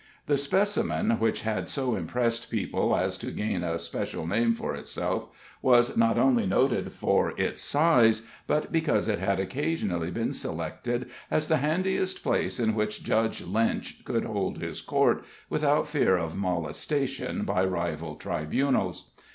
The 0.25 0.35
specimen 0.35 1.11
which 1.19 1.41
had 1.43 1.69
so 1.69 1.93
impressed 1.93 2.49
people 2.49 2.95
as 2.97 3.19
to 3.19 3.29
gain 3.29 3.63
a 3.63 3.77
special 3.77 4.25
name 4.25 4.55
for 4.55 4.73
itself 4.73 5.27
was 5.61 5.95
not 5.95 6.17
only 6.17 6.47
noted 6.47 6.91
for 6.91 7.39
its 7.39 7.61
size, 7.61 8.23
but 8.47 8.71
because 8.71 9.07
it 9.07 9.19
had 9.19 9.39
occasionally 9.39 10.09
been 10.09 10.33
selected 10.33 11.07
as 11.29 11.47
the 11.49 11.57
handiest 11.57 12.23
place 12.23 12.59
in 12.59 12.73
which 12.73 13.03
Judge 13.03 13.43
Lynch 13.43 14.03
could 14.03 14.25
hold 14.25 14.57
his 14.57 14.81
court 14.81 15.23
without 15.51 15.87
fear 15.87 16.17
of 16.17 16.35
molestation 16.35 17.43
by 17.45 17.63
rival 17.63 18.15
tribunals. 18.15 19.11